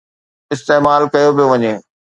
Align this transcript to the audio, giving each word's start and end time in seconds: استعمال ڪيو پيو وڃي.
استعمال 0.55 1.01
ڪيو 1.13 1.29
پيو 1.37 1.47
وڃي. 1.51 1.73